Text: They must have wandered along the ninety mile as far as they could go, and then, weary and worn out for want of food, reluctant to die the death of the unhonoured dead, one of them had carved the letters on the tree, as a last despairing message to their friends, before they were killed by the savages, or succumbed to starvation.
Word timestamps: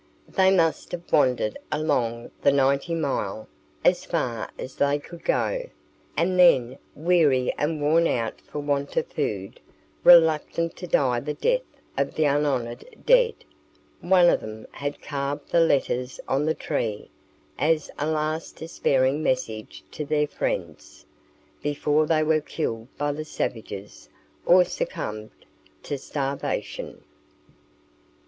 They 0.27 0.49
must 0.49 0.93
have 0.93 1.11
wandered 1.13 1.59
along 1.71 2.31
the 2.41 2.51
ninety 2.51 2.95
mile 2.95 3.47
as 3.85 4.03
far 4.03 4.49
as 4.57 4.77
they 4.77 4.97
could 4.97 5.23
go, 5.23 5.65
and 6.17 6.39
then, 6.39 6.79
weary 6.95 7.53
and 7.55 7.79
worn 7.79 8.07
out 8.07 8.41
for 8.41 8.57
want 8.57 8.97
of 8.97 9.05
food, 9.09 9.59
reluctant 10.03 10.75
to 10.77 10.87
die 10.87 11.19
the 11.19 11.35
death 11.35 11.61
of 11.99 12.15
the 12.15 12.23
unhonoured 12.25 13.03
dead, 13.05 13.35
one 13.99 14.27
of 14.27 14.41
them 14.41 14.65
had 14.71 15.03
carved 15.03 15.51
the 15.51 15.59
letters 15.59 16.19
on 16.27 16.45
the 16.47 16.55
tree, 16.55 17.11
as 17.59 17.91
a 17.99 18.07
last 18.09 18.55
despairing 18.55 19.21
message 19.21 19.83
to 19.91 20.03
their 20.03 20.25
friends, 20.25 21.05
before 21.61 22.07
they 22.07 22.23
were 22.23 22.41
killed 22.41 22.87
by 22.97 23.11
the 23.11 23.23
savages, 23.23 24.09
or 24.47 24.63
succumbed 24.65 25.29
to 25.83 25.95
starvation. 25.95 27.03